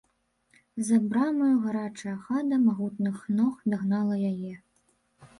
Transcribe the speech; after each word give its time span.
За 0.85 0.97
брамаю 1.09 1.49
гарачая 1.65 2.13
хада 2.29 2.57
магутных 2.69 3.19
ног 3.41 3.61
дагнала 3.75 4.15
яе. 4.31 4.55